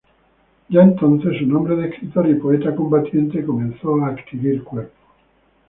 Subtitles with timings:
[0.69, 4.97] Ya entonces, su nombre de escritor y poeta combatiente comenzó a adquirir cuerpo.